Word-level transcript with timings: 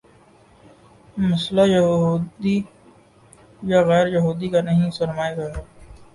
مسئلہ 1.29 1.63
یہودی 1.67 2.57
یا 3.61 3.79
غیر 3.89 4.07
یہودی 4.15 4.47
کا 4.53 4.61
نہیں، 4.61 4.89
سرمائے 4.97 5.33
کا 5.35 5.45
ہے۔ 5.47 5.61